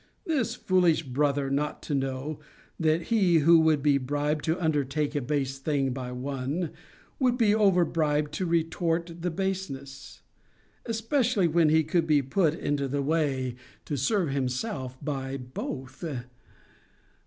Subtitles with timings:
[0.25, 2.39] This foolish brother not to know,
[2.79, 6.71] that he who would be bribed to undertake a base thing by one,
[7.19, 10.23] would be over bribed to retort the baseness;
[10.87, 13.53] especially when he could be put into the way
[13.85, 16.03] to serve himself by both!